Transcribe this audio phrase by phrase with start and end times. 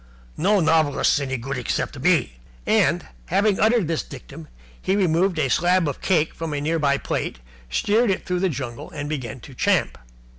[0.35, 4.47] No novelists any good except me." And, having uttered this dictum,
[4.81, 7.37] he removed a slab of cake from a near by plate,
[7.69, 9.99] steered it through the jungle, and began to champ.